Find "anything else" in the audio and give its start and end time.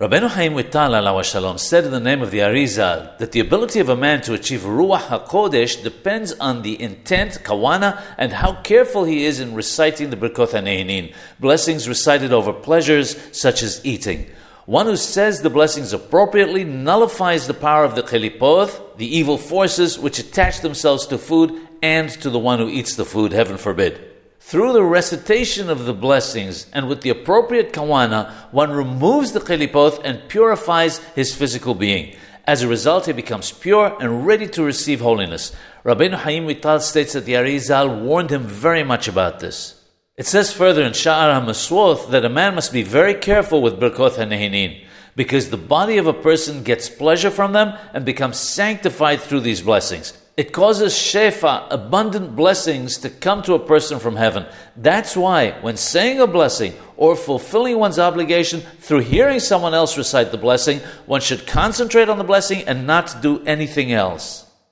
63.44-64.49